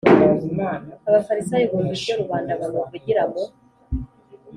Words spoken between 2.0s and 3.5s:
ibyo rubanda bamuvugira mu